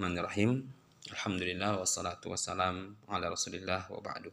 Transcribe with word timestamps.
Bismillahirrahmanirrahim. 0.00 0.64
Alhamdulillah 1.12 1.72
wassalatu 1.76 2.32
wassalam 2.32 2.96
ala 3.04 3.28
Rasulillah 3.28 3.84
wa 3.92 4.00
ba'du. 4.00 4.32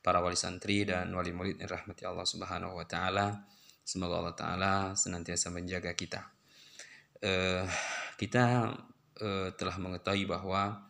Para 0.00 0.24
wali 0.24 0.32
santri 0.32 0.88
dan 0.88 1.12
wali 1.12 1.28
murid 1.28 1.60
yang 1.60 1.68
rahmati 1.68 2.08
Allah 2.08 2.24
Subhanahu 2.24 2.72
wa 2.72 2.88
taala. 2.88 3.44
Semoga 3.84 4.24
Allah 4.24 4.32
taala 4.32 4.72
senantiasa 4.96 5.52
menjaga 5.52 5.92
kita. 5.92 6.24
Uh, 7.20 7.68
kita 8.16 8.72
uh, 9.20 9.52
telah 9.52 9.76
mengetahui 9.76 10.24
bahwa 10.24 10.88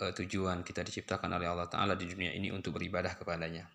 uh, 0.00 0.12
tujuan 0.16 0.64
kita 0.64 0.80
diciptakan 0.80 1.36
oleh 1.36 1.52
Allah 1.52 1.68
taala 1.68 1.92
di 1.92 2.08
dunia 2.08 2.32
ini 2.32 2.48
untuk 2.48 2.80
beribadah 2.80 3.20
kepadanya. 3.20 3.68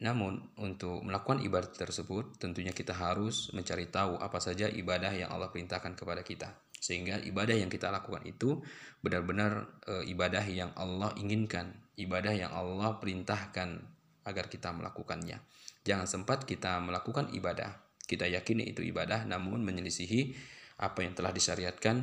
Namun, 0.00 0.56
untuk 0.56 1.04
melakukan 1.04 1.44
ibadah 1.44 1.68
tersebut, 1.70 2.40
tentunya 2.40 2.72
kita 2.72 2.96
harus 2.96 3.52
mencari 3.52 3.88
tahu 3.92 4.16
apa 4.16 4.40
saja 4.40 4.66
ibadah 4.68 5.12
yang 5.12 5.28
Allah 5.28 5.52
perintahkan 5.52 5.92
kepada 5.92 6.24
kita 6.24 6.70
sehingga 6.80 7.20
ibadah 7.20 7.52
yang 7.52 7.68
kita 7.68 7.92
lakukan 7.92 8.24
itu 8.24 8.56
benar-benar 9.04 9.68
e, 9.84 10.08
ibadah 10.16 10.40
yang 10.48 10.72
Allah 10.80 11.12
inginkan, 11.20 11.76
ibadah 12.00 12.32
yang 12.32 12.48
Allah 12.56 12.96
perintahkan 12.96 13.76
agar 14.24 14.48
kita 14.48 14.72
melakukannya. 14.72 15.36
Jangan 15.84 16.08
sempat 16.08 16.48
kita 16.48 16.80
melakukan 16.80 17.28
ibadah, 17.36 17.76
kita 18.08 18.24
yakini 18.24 18.72
itu 18.72 18.80
ibadah 18.80 19.28
namun 19.28 19.60
menyelisihi 19.60 20.32
apa 20.80 21.04
yang 21.04 21.12
telah 21.12 21.36
disyariatkan 21.36 22.00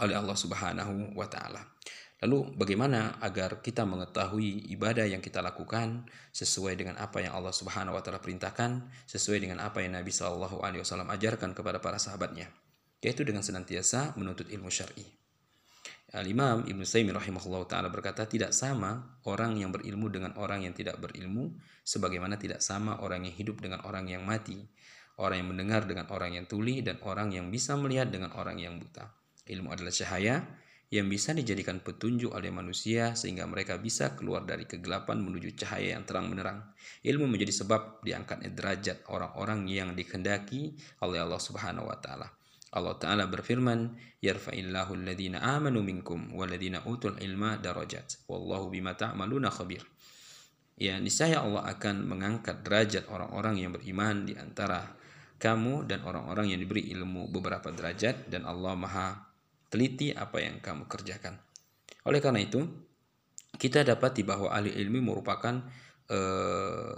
oleh 0.00 0.16
Allah 0.16 0.36
Subhanahu 0.36 1.12
wa 1.12 1.28
taala. 1.28 1.60
Lalu 2.24 2.56
bagaimana 2.56 3.20
agar 3.20 3.60
kita 3.60 3.84
mengetahui 3.84 4.72
ibadah 4.72 5.04
yang 5.04 5.20
kita 5.20 5.44
lakukan 5.44 6.08
sesuai 6.32 6.72
dengan 6.80 6.96
apa 6.96 7.20
yang 7.20 7.36
Allah 7.36 7.52
Subhanahu 7.52 7.92
wa 7.92 8.00
taala 8.00 8.16
perintahkan, 8.16 8.88
sesuai 9.04 9.44
dengan 9.44 9.60
apa 9.60 9.84
yang 9.84 9.92
Nabi 9.92 10.08
Shallallahu 10.08 10.64
alaihi 10.64 10.80
wasallam 10.80 11.12
ajarkan 11.12 11.52
kepada 11.52 11.84
para 11.84 12.00
sahabatnya? 12.00 12.48
yaitu 13.04 13.20
dengan 13.20 13.44
senantiasa 13.44 14.16
menuntut 14.16 14.48
ilmu 14.48 14.72
syar'i. 14.72 15.04
Al-Imam 16.16 16.64
Ibn 16.64 16.80
Sayyid 16.80 17.12
rahimahullah 17.12 17.68
ta'ala 17.68 17.92
berkata, 17.92 18.24
tidak 18.24 18.56
sama 18.56 19.20
orang 19.28 19.60
yang 19.60 19.68
berilmu 19.68 20.08
dengan 20.08 20.32
orang 20.40 20.64
yang 20.64 20.72
tidak 20.72 20.96
berilmu, 20.96 21.52
sebagaimana 21.84 22.40
tidak 22.40 22.64
sama 22.64 23.02
orang 23.04 23.28
yang 23.28 23.34
hidup 23.36 23.60
dengan 23.60 23.84
orang 23.84 24.08
yang 24.08 24.24
mati, 24.24 24.56
orang 25.20 25.44
yang 25.44 25.48
mendengar 25.52 25.84
dengan 25.84 26.08
orang 26.08 26.32
yang 26.32 26.46
tuli, 26.48 26.80
dan 26.80 26.96
orang 27.04 27.34
yang 27.34 27.50
bisa 27.52 27.76
melihat 27.76 28.08
dengan 28.08 28.32
orang 28.38 28.56
yang 28.56 28.78
buta. 28.80 29.10
Ilmu 29.44 29.74
adalah 29.74 29.92
cahaya 29.92 30.40
yang 30.94 31.10
bisa 31.10 31.34
dijadikan 31.34 31.82
petunjuk 31.82 32.30
oleh 32.30 32.54
manusia 32.54 33.18
sehingga 33.18 33.42
mereka 33.50 33.82
bisa 33.82 34.14
keluar 34.14 34.46
dari 34.46 34.62
kegelapan 34.62 35.18
menuju 35.18 35.58
cahaya 35.58 35.98
yang 35.98 36.06
terang 36.06 36.30
menerang. 36.30 36.70
Ilmu 37.02 37.26
menjadi 37.26 37.50
sebab 37.66 38.06
diangkatnya 38.06 38.54
derajat 38.54 39.10
orang-orang 39.10 39.66
yang 39.66 39.90
dikehendaki 39.98 40.78
oleh 41.02 41.18
Allah 41.18 41.42
Subhanahu 41.42 41.90
wa 41.90 41.98
taala. 41.98 42.30
Allah 42.74 42.98
Ta'ala 42.98 43.30
berfirman, 43.30 43.94
Yarfa'illahu 44.18 44.98
alladhina 44.98 45.38
amanu 45.38 45.78
minkum 45.86 46.34
walladhina 46.34 46.82
utul 46.90 47.14
ilma 47.22 47.54
darajat. 47.54 48.26
Wallahu 48.26 48.66
bima 48.66 48.98
ta'maluna 48.98 49.46
khabir. 49.46 49.86
Ya, 50.74 50.98
niscaya 50.98 51.38
Allah 51.38 51.70
akan 51.70 52.02
mengangkat 52.02 52.66
derajat 52.66 53.06
orang-orang 53.06 53.62
yang 53.62 53.70
beriman 53.78 54.26
di 54.26 54.34
antara 54.34 54.90
kamu 55.38 55.86
dan 55.86 56.02
orang-orang 56.02 56.50
yang 56.50 56.58
diberi 56.58 56.90
ilmu 56.90 57.30
beberapa 57.30 57.70
derajat 57.70 58.26
dan 58.26 58.42
Allah 58.42 58.74
Maha 58.74 59.33
teliti 59.74 60.14
apa 60.14 60.38
yang 60.38 60.62
kamu 60.62 60.86
kerjakan. 60.86 61.34
Oleh 62.06 62.22
karena 62.22 62.38
itu, 62.38 62.62
kita 63.58 63.82
dapati 63.82 64.22
bahwa 64.22 64.54
ahli 64.54 64.70
ilmu 64.70 65.02
merupakan 65.02 65.58
eh, 66.06 66.94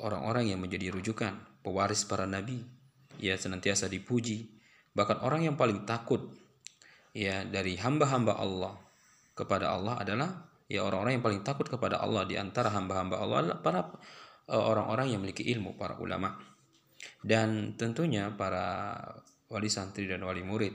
orang-orang 0.00 0.44
uh, 0.48 0.50
yang 0.56 0.60
menjadi 0.64 0.88
rujukan, 0.96 1.60
pewaris 1.60 2.08
para 2.08 2.24
nabi, 2.24 2.64
ya 3.20 3.36
senantiasa 3.36 3.84
dipuji, 3.92 4.60
Bahkan 4.90 5.22
orang 5.22 5.46
yang 5.46 5.56
paling 5.56 5.86
takut 5.86 6.34
ya 7.14 7.46
dari 7.46 7.78
hamba-hamba 7.78 8.38
Allah 8.38 8.74
kepada 9.34 9.74
Allah 9.74 10.02
adalah 10.02 10.30
ya 10.66 10.82
orang-orang 10.82 11.18
yang 11.18 11.24
paling 11.24 11.42
takut 11.46 11.66
kepada 11.66 12.02
Allah 12.02 12.26
di 12.26 12.34
antara 12.34 12.74
hamba-hamba 12.74 13.16
Allah 13.18 13.36
adalah 13.46 13.58
para 13.62 13.80
e, 14.50 14.54
orang-orang 14.54 15.14
yang 15.14 15.22
memiliki 15.22 15.46
ilmu, 15.46 15.78
para 15.78 15.98
ulama. 16.02 16.34
Dan 17.22 17.78
tentunya 17.78 18.28
para 18.34 18.98
wali 19.48 19.70
santri 19.70 20.04
dan 20.04 20.20
wali 20.26 20.42
murid 20.44 20.74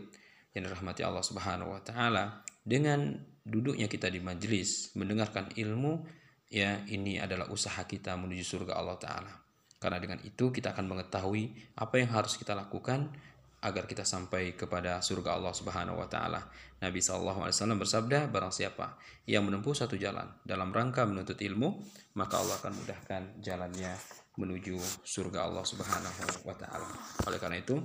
yang 0.55 0.71
dirahmati 0.71 1.03
Allah 1.03 1.21
Subhanahu 1.21 1.75
wa 1.75 1.81
taala 1.83 2.41
dengan 2.63 3.13
duduknya 3.45 3.85
kita 3.85 4.09
di 4.09 4.23
majelis 4.23 4.95
mendengarkan 4.97 5.53
ilmu 5.53 6.01
ya 6.49 6.81
ini 6.89 7.19
adalah 7.19 7.51
usaha 7.51 7.83
kita 7.85 8.15
menuju 8.15 8.41
surga 8.41 8.79
Allah 8.79 8.97
taala. 8.97 9.33
Karena 9.75 10.01
dengan 10.01 10.23
itu 10.23 10.49
kita 10.49 10.71
akan 10.73 10.87
mengetahui 10.87 11.75
apa 11.77 11.99
yang 11.99 12.09
harus 12.15 12.39
kita 12.39 12.55
lakukan 12.55 13.11
agar 13.65 13.89
kita 13.89 14.05
sampai 14.05 14.53
kepada 14.53 15.01
surga 15.01 15.35
Allah 15.35 15.53
Subhanahu 15.53 15.97
wa 15.97 16.07
taala. 16.09 16.41
Nabi 16.79 17.01
sallallahu 17.01 17.45
alaihi 17.45 17.55
wasallam 17.57 17.79
bersabda, 17.81 18.29
barang 18.29 18.53
siapa 18.53 18.97
yang 19.25 19.45
menempuh 19.45 19.73
satu 19.73 19.97
jalan 19.97 20.25
dalam 20.45 20.69
rangka 20.69 21.01
menuntut 21.03 21.41
ilmu, 21.41 21.81
maka 22.13 22.41
Allah 22.41 22.61
akan 22.61 22.73
mudahkan 22.77 23.21
jalannya 23.41 23.93
menuju 24.37 24.77
surga 25.01 25.49
Allah 25.49 25.65
Subhanahu 25.65 26.45
wa 26.45 26.53
taala. 26.53 26.87
Oleh 27.25 27.39
karena 27.41 27.57
itu, 27.57 27.81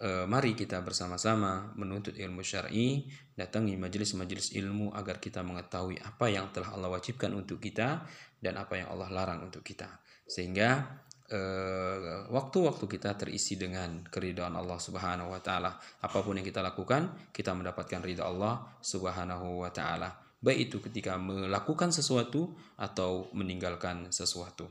eh, 0.00 0.24
mari 0.28 0.56
kita 0.56 0.80
bersama-sama 0.80 1.72
menuntut 1.76 2.16
ilmu 2.16 2.40
syar'i, 2.40 3.08
datangi 3.32 3.76
majelis-majelis 3.76 4.56
ilmu 4.56 4.92
agar 4.96 5.20
kita 5.20 5.44
mengetahui 5.44 6.00
apa 6.00 6.26
yang 6.32 6.48
telah 6.50 6.74
Allah 6.76 6.92
wajibkan 6.92 7.32
untuk 7.32 7.60
kita 7.60 8.04
dan 8.40 8.54
apa 8.60 8.80
yang 8.80 8.88
Allah 8.92 9.08
larang 9.12 9.44
untuk 9.46 9.64
kita. 9.64 9.88
Sehingga 10.26 11.02
Eh, 11.26 12.22
waktu-waktu 12.30 12.86
kita 12.86 13.18
terisi 13.18 13.58
dengan 13.58 14.06
keridhaan 14.06 14.54
Allah 14.54 14.78
Subhanahu 14.78 15.34
wa 15.34 15.42
taala. 15.42 15.74
Apa 15.98 16.22
pun 16.22 16.38
yang 16.38 16.46
kita 16.46 16.62
lakukan, 16.62 17.34
kita 17.34 17.50
mendapatkan 17.50 17.98
ridha 17.98 18.22
Allah 18.22 18.62
Subhanahu 18.78 19.66
wa 19.66 19.70
taala. 19.74 20.14
Baik 20.38 20.70
itu 20.70 20.78
ketika 20.86 21.18
melakukan 21.18 21.90
sesuatu 21.90 22.54
atau 22.78 23.26
meninggalkan 23.34 24.14
sesuatu. 24.14 24.70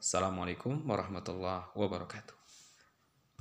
Assalamualaikum 0.00 0.80
warahmatullahi 0.88 1.76
wabarakatuh. 1.76 2.41